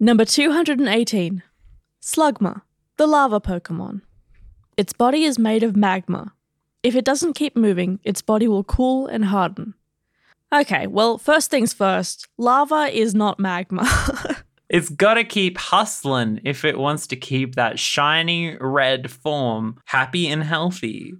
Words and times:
Number 0.00 0.24
218 0.24 1.42
Slugma, 2.02 2.62
the 2.96 3.06
lava 3.06 3.40
Pokemon. 3.40 4.02
Its 4.76 4.92
body 4.92 5.24
is 5.24 5.38
made 5.38 5.62
of 5.62 5.76
magma. 5.76 6.32
If 6.82 6.94
it 6.96 7.04
doesn't 7.04 7.34
keep 7.34 7.56
moving, 7.56 8.00
its 8.02 8.20
body 8.20 8.48
will 8.48 8.64
cool 8.64 9.06
and 9.06 9.26
harden. 9.26 9.74
Okay, 10.52 10.86
well, 10.86 11.16
first 11.18 11.50
things 11.50 11.72
first, 11.72 12.28
lava 12.38 12.90
is 12.92 13.14
not 13.14 13.38
magma. 13.38 13.86
It's 14.70 14.88
got 14.88 15.14
to 15.14 15.24
keep 15.24 15.58
hustling 15.58 16.40
if 16.42 16.64
it 16.64 16.78
wants 16.78 17.06
to 17.08 17.16
keep 17.16 17.54
that 17.54 17.78
shiny 17.78 18.56
red 18.58 19.08
form 19.10 19.78
happy 19.84 20.26
and 20.26 20.42
healthy. 20.42 21.12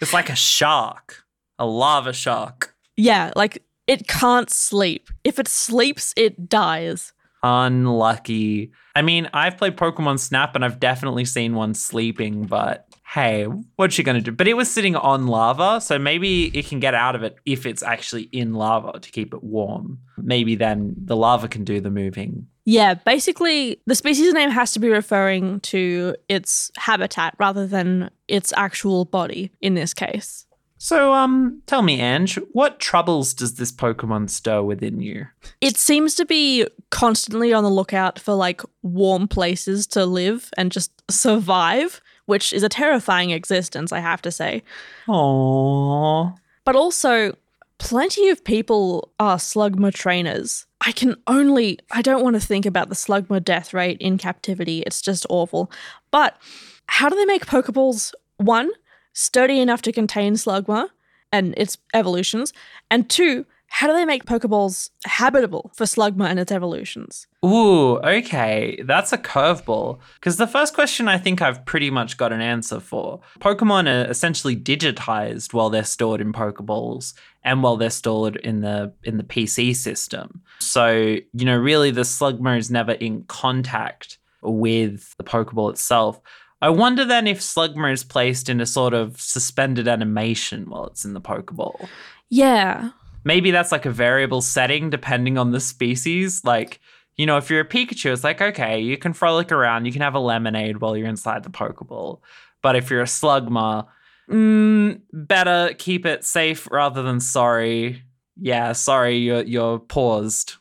It's 0.00 0.12
like 0.12 0.28
a 0.28 0.36
shark, 0.36 1.24
a 1.58 1.66
lava 1.66 2.12
shark. 2.12 2.76
yeah, 2.96 3.32
like 3.34 3.64
it 3.88 4.06
can't 4.06 4.50
sleep. 4.50 5.08
If 5.24 5.38
it 5.38 5.48
sleeps, 5.48 6.12
it 6.16 6.48
dies. 6.48 7.12
Unlucky. 7.42 8.72
I 8.94 9.02
mean, 9.02 9.28
I've 9.32 9.56
played 9.58 9.76
Pokemon 9.76 10.18
Snap 10.18 10.54
and 10.54 10.64
I've 10.64 10.80
definitely 10.80 11.24
seen 11.24 11.54
one 11.54 11.74
sleeping, 11.74 12.46
but 12.46 12.86
hey, 13.06 13.44
what's 13.76 13.94
she 13.94 14.02
to 14.02 14.20
do? 14.20 14.32
But 14.32 14.48
it 14.48 14.54
was 14.54 14.70
sitting 14.70 14.96
on 14.96 15.26
lava, 15.26 15.80
so 15.80 15.98
maybe 15.98 16.46
it 16.56 16.66
can 16.66 16.80
get 16.80 16.94
out 16.94 17.14
of 17.14 17.22
it 17.22 17.36
if 17.46 17.66
it's 17.66 17.82
actually 17.82 18.24
in 18.32 18.54
lava 18.54 18.98
to 18.98 19.10
keep 19.10 19.32
it 19.32 19.42
warm. 19.42 20.00
Maybe 20.18 20.54
then 20.54 20.94
the 20.98 21.16
lava 21.16 21.48
can 21.48 21.64
do 21.64 21.80
the 21.80 21.90
moving. 21.90 22.48
Yeah, 22.64 22.94
basically, 22.94 23.80
the 23.86 23.94
species 23.94 24.32
name 24.34 24.50
has 24.50 24.72
to 24.72 24.80
be 24.80 24.88
referring 24.88 25.60
to 25.60 26.16
its 26.28 26.72
habitat 26.76 27.36
rather 27.38 27.66
than 27.66 28.10
its 28.26 28.52
actual 28.56 29.04
body 29.04 29.52
in 29.60 29.74
this 29.74 29.94
case. 29.94 30.46
So, 30.78 31.14
um, 31.14 31.62
tell 31.66 31.82
me, 31.82 32.00
Ange, 32.00 32.38
what 32.52 32.80
troubles 32.80 33.32
does 33.32 33.54
this 33.54 33.72
Pokemon 33.72 34.28
stir 34.28 34.62
within 34.62 35.00
you? 35.00 35.26
It 35.60 35.76
seems 35.76 36.14
to 36.16 36.26
be 36.26 36.66
constantly 36.90 37.52
on 37.52 37.64
the 37.64 37.70
lookout 37.70 38.18
for 38.18 38.34
like 38.34 38.62
warm 38.82 39.26
places 39.26 39.86
to 39.88 40.04
live 40.04 40.50
and 40.56 40.70
just 40.70 40.92
survive, 41.10 42.00
which 42.26 42.52
is 42.52 42.62
a 42.62 42.68
terrifying 42.68 43.30
existence, 43.30 43.90
I 43.90 44.00
have 44.00 44.20
to 44.22 44.30
say. 44.30 44.62
Aww. 45.08 46.36
But 46.64 46.76
also, 46.76 47.36
plenty 47.78 48.28
of 48.28 48.44
people 48.44 49.12
are 49.18 49.36
Slugma 49.38 49.94
trainers. 49.94 50.66
I 50.82 50.92
can 50.92 51.16
only, 51.26 51.78
I 51.90 52.02
don't 52.02 52.22
want 52.22 52.34
to 52.34 52.46
think 52.46 52.66
about 52.66 52.90
the 52.90 52.94
Slugma 52.94 53.42
death 53.42 53.72
rate 53.72 53.98
in 53.98 54.18
captivity. 54.18 54.82
It's 54.86 55.00
just 55.00 55.24
awful. 55.30 55.70
But 56.10 56.36
how 56.88 57.08
do 57.08 57.16
they 57.16 57.24
make 57.24 57.46
Pokeballs, 57.46 58.12
one, 58.36 58.70
sturdy 59.16 59.60
enough 59.60 59.82
to 59.82 59.92
contain 59.92 60.34
Slugma 60.34 60.88
and 61.32 61.54
its 61.56 61.78
evolutions? 61.94 62.52
And 62.90 63.08
two, 63.08 63.46
how 63.68 63.86
do 63.86 63.94
they 63.94 64.04
make 64.04 64.24
Pokeballs 64.24 64.90
habitable 65.04 65.72
for 65.74 65.84
Slugma 65.84 66.26
and 66.28 66.38
its 66.38 66.52
evolutions? 66.52 67.26
Ooh, 67.44 67.98
okay. 67.98 68.80
That's 68.84 69.12
a 69.12 69.18
curveball. 69.18 69.98
Because 70.14 70.36
the 70.36 70.46
first 70.46 70.74
question 70.74 71.08
I 71.08 71.18
think 71.18 71.42
I've 71.42 71.64
pretty 71.64 71.90
much 71.90 72.16
got 72.16 72.32
an 72.32 72.40
answer 72.40 72.78
for. 72.78 73.20
Pokemon 73.40 73.88
are 73.88 74.08
essentially 74.10 74.54
digitized 74.54 75.52
while 75.52 75.70
they're 75.70 75.84
stored 75.84 76.20
in 76.20 76.32
Pokeballs 76.32 77.14
and 77.42 77.62
while 77.62 77.76
they're 77.76 77.90
stored 77.90 78.36
in 78.36 78.60
the 78.60 78.92
in 79.02 79.16
the 79.16 79.24
PC 79.24 79.74
system. 79.74 80.42
So, 80.60 81.18
you 81.32 81.44
know, 81.44 81.56
really 81.56 81.90
the 81.90 82.02
Slugma 82.02 82.58
is 82.58 82.70
never 82.70 82.92
in 82.92 83.24
contact 83.24 84.18
with 84.42 85.16
the 85.16 85.24
Pokeball 85.24 85.70
itself. 85.70 86.20
I 86.62 86.70
wonder 86.70 87.04
then 87.04 87.26
if 87.26 87.40
Slugma 87.40 87.92
is 87.92 88.04
placed 88.04 88.48
in 88.48 88.60
a 88.60 88.66
sort 88.66 88.94
of 88.94 89.20
suspended 89.20 89.86
animation 89.86 90.70
while 90.70 90.86
it's 90.86 91.04
in 91.04 91.12
the 91.12 91.20
Pokeball. 91.20 91.88
Yeah. 92.30 92.90
Maybe 93.24 93.50
that's 93.50 93.72
like 93.72 93.86
a 93.86 93.90
variable 93.90 94.40
setting 94.40 94.88
depending 94.88 95.36
on 95.36 95.50
the 95.50 95.60
species. 95.60 96.44
Like, 96.44 96.80
you 97.16 97.26
know, 97.26 97.36
if 97.36 97.50
you're 97.50 97.60
a 97.60 97.68
Pikachu, 97.68 98.12
it's 98.12 98.24
like, 98.24 98.40
okay, 98.40 98.80
you 98.80 98.96
can 98.96 99.12
frolic 99.12 99.52
around, 99.52 99.84
you 99.84 99.92
can 99.92 100.02
have 100.02 100.14
a 100.14 100.20
lemonade 100.20 100.78
while 100.78 100.96
you're 100.96 101.08
inside 101.08 101.42
the 101.42 101.50
Pokeball. 101.50 102.20
But 102.62 102.76
if 102.76 102.90
you're 102.90 103.02
a 103.02 103.04
Slugma, 103.04 103.86
mm, 104.30 105.00
better 105.12 105.74
keep 105.76 106.06
it 106.06 106.24
safe 106.24 106.70
rather 106.70 107.02
than 107.02 107.20
sorry. 107.20 108.02
Yeah, 108.38 108.72
sorry, 108.72 109.16
you're, 109.18 109.42
you're 109.42 109.78
paused. 109.78 110.54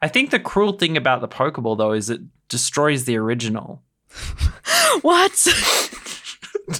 I 0.00 0.08
think 0.08 0.30
the 0.30 0.40
cruel 0.40 0.72
thing 0.72 0.96
about 0.96 1.20
the 1.20 1.28
Pokeball, 1.28 1.78
though, 1.78 1.92
is 1.92 2.10
it 2.10 2.20
destroys 2.48 3.04
the 3.04 3.16
original. 3.16 3.82
What? 5.02 5.32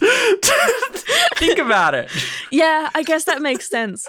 Think 1.36 1.58
about 1.58 1.94
it. 1.94 2.10
yeah, 2.50 2.90
I 2.94 3.02
guess 3.02 3.24
that 3.24 3.42
makes 3.42 3.68
sense. 3.68 4.06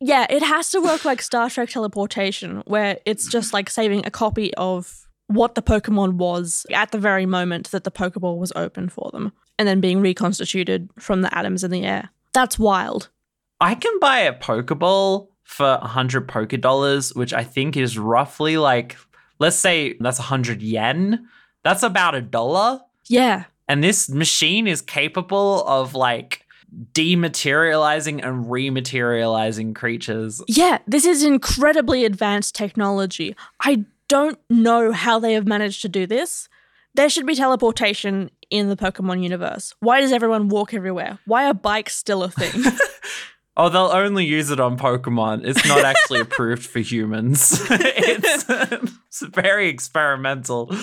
Yeah, 0.00 0.26
it 0.28 0.42
has 0.42 0.70
to 0.70 0.80
work 0.80 1.04
like 1.04 1.22
Star 1.22 1.48
Trek 1.50 1.68
teleportation, 1.70 2.62
where 2.66 2.98
it's 3.06 3.28
just 3.28 3.52
like 3.52 3.70
saving 3.70 4.04
a 4.06 4.10
copy 4.10 4.52
of 4.54 5.06
what 5.26 5.54
the 5.54 5.62
Pokemon 5.62 6.14
was 6.14 6.66
at 6.72 6.90
the 6.90 6.98
very 6.98 7.24
moment 7.26 7.70
that 7.70 7.84
the 7.84 7.90
Pokeball 7.90 8.38
was 8.38 8.52
open 8.56 8.88
for 8.88 9.10
them, 9.12 9.32
and 9.58 9.68
then 9.68 9.80
being 9.80 10.00
reconstituted 10.00 10.90
from 10.98 11.22
the 11.22 11.36
atoms 11.36 11.62
in 11.64 11.70
the 11.70 11.84
air. 11.84 12.10
That's 12.32 12.58
wild. 12.58 13.08
I 13.60 13.74
can 13.74 13.98
buy 14.00 14.20
a 14.20 14.32
Pokeball 14.32 15.28
for 15.44 15.78
100 15.78 16.28
Poke 16.28 16.60
Dollars, 16.60 17.14
which 17.14 17.32
I 17.32 17.44
think 17.44 17.76
is 17.76 17.98
roughly 17.98 18.56
like, 18.56 18.96
let's 19.38 19.56
say 19.56 19.96
that's 20.00 20.18
100 20.18 20.62
yen. 20.62 21.28
That's 21.62 21.82
about 21.82 22.14
a 22.14 22.22
dollar. 22.22 22.80
Yeah. 23.10 23.44
And 23.68 23.82
this 23.84 24.08
machine 24.08 24.66
is 24.66 24.80
capable 24.80 25.64
of 25.66 25.94
like 25.94 26.46
dematerializing 26.92 28.24
and 28.24 28.46
rematerializing 28.46 29.74
creatures. 29.74 30.40
Yeah, 30.46 30.78
this 30.86 31.04
is 31.04 31.24
incredibly 31.24 32.04
advanced 32.04 32.54
technology. 32.54 33.34
I 33.60 33.84
don't 34.08 34.38
know 34.48 34.92
how 34.92 35.18
they 35.18 35.34
have 35.34 35.46
managed 35.46 35.82
to 35.82 35.88
do 35.88 36.06
this. 36.06 36.48
There 36.94 37.08
should 37.08 37.26
be 37.26 37.34
teleportation 37.34 38.30
in 38.48 38.68
the 38.68 38.76
Pokemon 38.76 39.22
universe. 39.22 39.74
Why 39.80 40.00
does 40.00 40.12
everyone 40.12 40.48
walk 40.48 40.72
everywhere? 40.72 41.18
Why 41.26 41.46
are 41.46 41.54
bikes 41.54 41.96
still 41.96 42.22
a 42.22 42.30
thing? 42.30 42.64
Oh, 43.56 43.68
they'll 43.68 43.90
only 43.92 44.24
use 44.24 44.50
it 44.50 44.58
on 44.58 44.78
Pokemon. 44.78 45.42
It's 45.44 45.66
not 45.66 45.84
actually 45.84 46.20
approved 46.20 46.64
for 46.64 46.78
humans. 46.78 47.60
it's, 47.70 48.46
it's 48.48 49.20
very 49.34 49.68
experimental. 49.68 50.74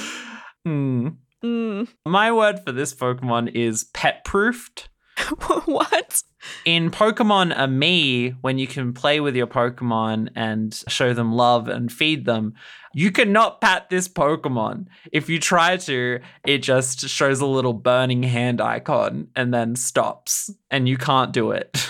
Hmm. 0.63 1.07
Mm. 1.43 1.87
My 2.05 2.31
word 2.31 2.61
for 2.65 2.71
this 2.71 2.93
Pokemon 2.93 3.53
is 3.53 3.85
pet 3.85 4.23
proofed. 4.23 4.89
what? 5.65 6.23
In 6.65 6.91
Pokemon 6.91 7.55
Amie, 7.57 8.29
when 8.41 8.57
you 8.57 8.67
can 8.67 8.93
play 8.93 9.19
with 9.19 9.35
your 9.35 9.47
Pokemon 9.47 10.29
and 10.35 10.73
show 10.87 11.13
them 11.13 11.33
love 11.33 11.67
and 11.67 11.91
feed 11.91 12.25
them, 12.25 12.53
you 12.93 13.11
cannot 13.11 13.61
pat 13.61 13.89
this 13.89 14.07
Pokemon. 14.07 14.87
If 15.11 15.29
you 15.29 15.39
try 15.39 15.77
to, 15.77 16.19
it 16.45 16.59
just 16.59 17.07
shows 17.07 17.41
a 17.41 17.45
little 17.45 17.73
burning 17.73 18.23
hand 18.23 18.61
icon 18.61 19.27
and 19.35 19.53
then 19.53 19.75
stops, 19.75 20.49
and 20.71 20.87
you 20.87 20.97
can't 20.97 21.33
do 21.33 21.51
it. 21.51 21.87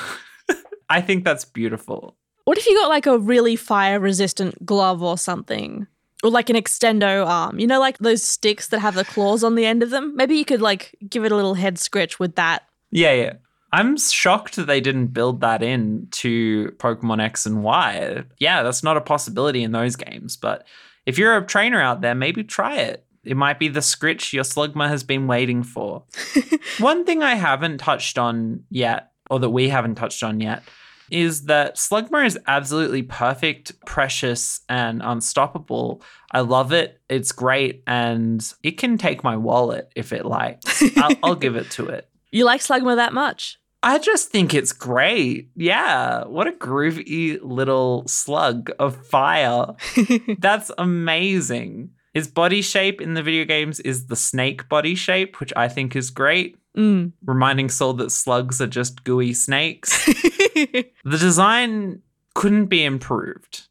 I 0.90 1.02
think 1.02 1.24
that's 1.24 1.46
beautiful. 1.46 2.18
What 2.46 2.58
if 2.58 2.66
you 2.66 2.76
got 2.76 2.90
like 2.90 3.06
a 3.06 3.20
really 3.20 3.58
fire 3.58 4.00
resistant 4.00 4.66
glove 4.66 5.04
or 5.04 5.18
something? 5.18 5.88
Or 6.24 6.32
like 6.32 6.50
an 6.50 6.56
extendo 6.56 7.26
arm. 7.26 7.60
You 7.60 7.68
know, 7.68 7.80
like 7.80 8.00
those 8.00 8.24
sticks 8.24 8.70
that 8.70 8.80
have 8.80 8.96
the 8.96 9.06
claws 9.06 9.44
on 9.44 9.56
the 9.56 9.66
end 9.66 9.84
of 9.84 9.92
them? 9.92 10.16
Maybe 10.16 10.36
you 10.36 10.46
could 10.46 10.62
like 10.62 10.96
give 11.08 11.24
it 11.24 11.32
a 11.32 11.36
little 11.36 11.54
head 11.54 11.78
scratch 11.78 12.20
with 12.20 12.36
that. 12.36 12.64
Yeah, 12.92 13.14
yeah. 13.14 13.34
I'm 13.74 13.98
shocked 13.98 14.56
that 14.56 14.66
they 14.66 14.80
didn't 14.80 15.08
build 15.08 15.42
that 15.42 15.62
in 15.62 16.08
to 16.12 16.74
Pokemon 16.78 17.22
X 17.22 17.46
and 17.46 17.64
Y. 17.64 18.24
Yeah, 18.40 18.64
that's 18.64 18.84
not 18.84 18.98
a 18.98 19.02
possibility 19.02 19.62
in 19.62 19.74
those 19.74 19.96
games. 19.96 20.38
But 20.38 20.66
if 21.06 21.18
you're 21.18 21.38
a 21.38 21.46
trainer 21.46 21.82
out 21.82 22.02
there, 22.02 22.16
maybe 22.16 22.44
try 22.44 22.78
it. 22.78 23.06
It 23.24 23.36
might 23.36 23.60
be 23.60 23.68
the 23.68 23.82
scritch 23.82 24.32
your 24.32 24.46
Slugma 24.46 24.88
has 24.88 25.04
been 25.04 25.28
waiting 25.28 25.64
for. 25.64 26.04
One 26.80 27.06
thing 27.06 27.22
I 27.22 27.36
haven't 27.36 27.80
touched 27.80 28.18
on 28.18 28.64
yet, 28.70 29.12
or 29.30 29.40
that 29.40 29.50
we 29.50 29.68
haven't 29.68 29.96
touched 29.96 30.24
on 30.24 30.40
yet, 30.40 30.64
is 31.12 31.46
that 31.46 31.76
Slugma 31.76 32.26
is 32.26 32.38
absolutely 32.48 33.04
perfect, 33.04 33.74
precious, 33.86 34.62
and 34.70 35.02
unstoppable. 35.04 36.02
I 36.32 36.42
love 36.42 36.74
it. 36.74 37.00
It's 37.10 37.32
great, 37.32 37.84
and 37.88 38.42
it 38.64 38.72
can 38.78 38.98
take 38.98 39.24
my 39.24 39.38
wallet 39.38 39.92
if 39.96 40.12
it 40.14 40.26
likes. 40.26 40.84
I'll, 40.98 41.16
I'll 41.24 41.36
give 41.36 41.56
it 41.56 41.70
to 41.72 41.88
it. 41.88 42.10
You 42.30 42.44
like 42.44 42.60
Slugma 42.60 42.98
that 42.98 43.14
much? 43.14 43.58
I 43.82 44.00
just 44.00 44.30
think 44.30 44.54
it's 44.54 44.74
great. 44.74 45.50
Yeah. 45.56 46.26
What 46.26 46.46
a 46.46 46.52
groovy 46.52 47.40
little 47.42 48.04
slug 48.06 48.70
of 48.80 49.06
fire. 49.08 49.68
That's 50.38 50.70
amazing. 50.78 51.92
His 52.14 52.28
body 52.28 52.62
shape 52.62 53.00
in 53.02 53.14
the 53.14 53.24
video 53.24 53.46
games 53.46 53.80
is 53.80 54.08
the 54.08 54.16
snake 54.18 54.68
body 54.68 54.94
shape, 54.94 55.40
which 55.40 55.54
I 55.56 55.70
think 55.70 55.96
is 55.96 56.10
great, 56.10 56.58
Mm. 56.76 57.14
reminding 57.26 57.70
Saul 57.70 57.94
that 57.94 58.12
slugs 58.12 58.62
are 58.62 58.68
just 58.68 59.04
gooey 59.04 59.34
snakes. 59.34 60.06
the 61.04 61.18
design 61.18 62.02
couldn't 62.34 62.66
be 62.66 62.84
improved. 62.84 63.68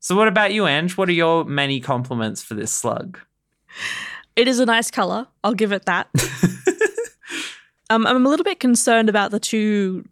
So, 0.00 0.14
what 0.14 0.28
about 0.28 0.52
you, 0.52 0.66
Ange? 0.66 0.96
What 0.96 1.08
are 1.08 1.12
your 1.12 1.44
many 1.44 1.80
compliments 1.80 2.42
for 2.42 2.54
this 2.54 2.70
slug? 2.70 3.18
it 4.36 4.46
is 4.48 4.58
a 4.60 4.66
nice 4.66 4.90
color. 4.90 5.26
I'll 5.42 5.54
give 5.54 5.72
it 5.72 5.86
that. 5.86 6.08
um, 7.90 8.06
I'm 8.06 8.24
a 8.24 8.28
little 8.28 8.44
bit 8.44 8.60
concerned 8.60 9.08
about 9.08 9.30
the 9.30 9.40
two 9.40 10.04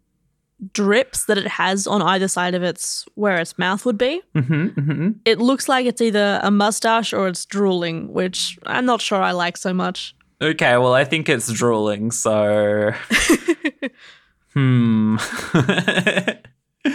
drips 0.72 1.26
that 1.26 1.36
it 1.36 1.46
has 1.46 1.86
on 1.86 2.00
either 2.00 2.28
side 2.28 2.54
of 2.54 2.62
its 2.62 3.04
where 3.14 3.38
its 3.38 3.58
mouth 3.58 3.84
would 3.84 3.98
be. 3.98 4.22
hmm 4.34 4.68
hmm 4.68 5.10
It 5.24 5.38
looks 5.38 5.68
like 5.68 5.84
it's 5.86 6.00
either 6.00 6.40
a 6.42 6.50
mustache 6.50 7.12
or 7.12 7.28
it's 7.28 7.44
drooling, 7.44 8.12
which 8.12 8.58
I'm 8.64 8.86
not 8.86 9.00
sure 9.00 9.20
I 9.20 9.32
like 9.32 9.56
so 9.56 9.74
much. 9.74 10.14
Okay, 10.40 10.76
well, 10.76 10.94
I 10.94 11.04
think 11.04 11.28
it's 11.28 11.52
drooling, 11.52 12.10
so. 12.10 12.92
hmm. 14.54 15.16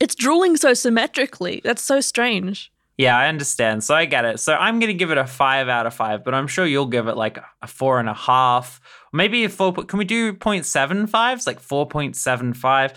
It's 0.00 0.14
drooling 0.14 0.56
so 0.56 0.74
symmetrically. 0.74 1.60
That's 1.64 1.82
so 1.82 2.00
strange. 2.00 2.72
yeah, 2.98 3.16
I 3.16 3.28
understand. 3.28 3.84
So 3.84 3.94
I 3.94 4.04
get 4.04 4.24
it. 4.24 4.40
So 4.40 4.54
I'm 4.54 4.78
going 4.78 4.88
to 4.88 4.94
give 4.94 5.10
it 5.10 5.18
a 5.18 5.26
five 5.26 5.68
out 5.68 5.86
of 5.86 5.94
five, 5.94 6.24
but 6.24 6.34
I'm 6.34 6.46
sure 6.46 6.66
you'll 6.66 6.86
give 6.86 7.08
it 7.08 7.16
like 7.16 7.38
a 7.62 7.66
four 7.66 8.00
and 8.00 8.08
a 8.08 8.14
half. 8.14 8.80
Maybe 9.12 9.44
a 9.44 9.48
four. 9.48 9.72
Can 9.72 9.98
we 9.98 10.04
do 10.04 10.34
0.75s? 10.34 11.46
Like 11.46 11.62
4.75? 11.62 12.94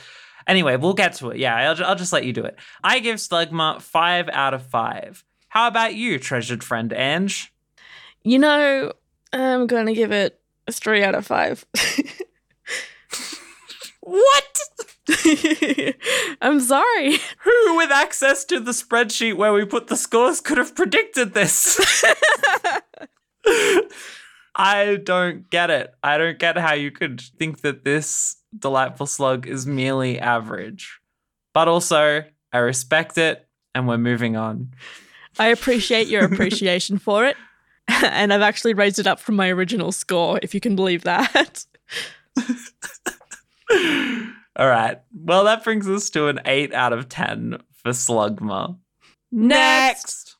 Anyway, 0.47 0.75
we'll 0.77 0.93
get 0.93 1.13
to 1.15 1.29
it. 1.29 1.37
Yeah, 1.37 1.55
I'll, 1.55 1.85
I'll 1.85 1.95
just 1.95 2.13
let 2.13 2.25
you 2.25 2.33
do 2.33 2.43
it. 2.43 2.57
I 2.83 2.99
give 2.99 3.17
Slugma 3.17 3.81
five 3.81 4.29
out 4.29 4.53
of 4.53 4.65
five. 4.65 5.23
How 5.49 5.67
about 5.67 5.95
you, 5.95 6.19
treasured 6.19 6.63
friend 6.63 6.91
Ange? 6.93 7.53
You 8.23 8.39
know, 8.39 8.93
I'm 9.33 9.67
going 9.67 9.85
to 9.85 9.93
give 9.93 10.11
it 10.11 10.39
a 10.67 10.71
three 10.71 11.03
out 11.03 11.15
of 11.15 11.25
five. 11.25 11.65
What? 14.07 14.59
I'm 16.41 16.61
sorry. 16.61 17.17
Who 17.39 17.75
with 17.75 17.91
access 17.91 18.45
to 18.45 18.61
the 18.61 18.71
spreadsheet 18.71 19.35
where 19.35 19.51
we 19.51 19.65
put 19.65 19.87
the 19.87 19.97
scores 19.97 20.39
could 20.39 20.57
have 20.57 20.75
predicted 20.75 21.33
this? 21.33 21.77
I 24.55 24.97
don't 25.03 25.49
get 25.49 25.69
it. 25.69 25.93
I 26.01 26.17
don't 26.17 26.39
get 26.39 26.57
how 26.57 26.73
you 26.73 26.89
could 26.89 27.19
think 27.19 27.59
that 27.61 27.83
this 27.83 28.37
delightful 28.57 29.07
slug 29.07 29.45
is 29.45 29.67
merely 29.67 30.17
average. 30.19 31.01
But 31.53 31.67
also, 31.67 32.23
I 32.53 32.57
respect 32.59 33.17
it 33.17 33.45
and 33.75 33.89
we're 33.89 33.97
moving 33.97 34.37
on. 34.37 34.69
I 35.37 35.47
appreciate 35.47 36.07
your 36.07 36.23
appreciation 36.23 36.97
for 36.99 37.25
it. 37.25 37.35
And 37.89 38.31
I've 38.31 38.41
actually 38.41 38.73
raised 38.73 38.99
it 38.99 39.07
up 39.07 39.19
from 39.19 39.35
my 39.35 39.49
original 39.49 39.91
score, 39.91 40.39
if 40.41 40.53
you 40.53 40.61
can 40.61 40.77
believe 40.77 41.03
that. 41.03 41.65
All 43.69 44.67
right. 44.67 44.99
Well, 45.13 45.43
that 45.43 45.63
brings 45.63 45.87
us 45.87 46.09
to 46.11 46.27
an 46.27 46.39
8 46.45 46.73
out 46.73 46.93
of 46.93 47.09
10 47.09 47.57
for 47.71 47.91
Slugma. 47.91 48.77
Next. 49.31 50.36